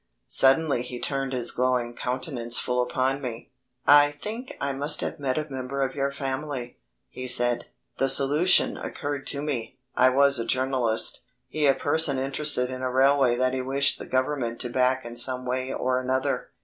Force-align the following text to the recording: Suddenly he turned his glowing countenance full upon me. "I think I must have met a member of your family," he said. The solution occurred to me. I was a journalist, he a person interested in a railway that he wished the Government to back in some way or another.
Suddenly 0.27 0.81
he 0.81 0.99
turned 0.99 1.31
his 1.31 1.51
glowing 1.51 1.93
countenance 1.93 2.57
full 2.57 2.81
upon 2.81 3.21
me. 3.21 3.51
"I 3.85 4.09
think 4.09 4.51
I 4.59 4.73
must 4.73 5.01
have 5.01 5.19
met 5.19 5.37
a 5.37 5.47
member 5.47 5.83
of 5.83 5.93
your 5.93 6.11
family," 6.11 6.79
he 7.07 7.27
said. 7.27 7.65
The 7.99 8.09
solution 8.09 8.77
occurred 8.77 9.27
to 9.27 9.43
me. 9.43 9.77
I 9.95 10.09
was 10.09 10.39
a 10.39 10.43
journalist, 10.45 11.21
he 11.49 11.67
a 11.67 11.75
person 11.75 12.17
interested 12.17 12.71
in 12.71 12.81
a 12.81 12.89
railway 12.89 13.35
that 13.35 13.53
he 13.53 13.61
wished 13.61 13.99
the 13.99 14.07
Government 14.07 14.59
to 14.61 14.69
back 14.69 15.05
in 15.05 15.15
some 15.15 15.45
way 15.45 15.71
or 15.71 15.99
another. 16.01 16.49